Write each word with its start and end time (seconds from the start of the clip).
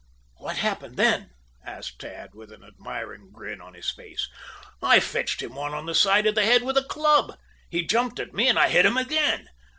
"What 0.37 0.57
happened 0.57 0.97
then?" 0.97 1.29
asked 1.63 1.99
Tad, 1.99 2.33
with 2.33 2.51
an 2.51 2.63
admiring 2.63 3.29
grin 3.31 3.61
on 3.61 3.75
his 3.75 3.91
face. 3.91 4.27
"I 4.81 4.99
fetched 4.99 5.43
him 5.43 5.53
one 5.53 5.75
on 5.75 5.85
the 5.85 5.93
side 5.93 6.25
of 6.25 6.33
the 6.33 6.43
head 6.43 6.63
with 6.63 6.77
a 6.77 6.83
club. 6.83 7.37
He 7.69 7.85
jumped 7.85 8.19
at 8.19 8.33
me 8.33 8.47
and 8.47 8.57
I 8.57 8.69
hit 8.69 8.87
him 8.87 8.97
again. 8.97 9.49